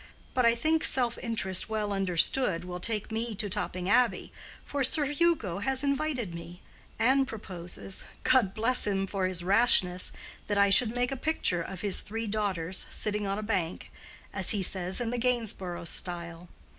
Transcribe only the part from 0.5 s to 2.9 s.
think self interest well understood will